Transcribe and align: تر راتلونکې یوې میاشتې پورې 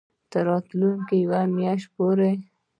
تر 0.31 0.43
راتلونکې 0.49 1.15
یوې 1.23 1.43
میاشتې 1.55 1.91
پورې 1.95 2.31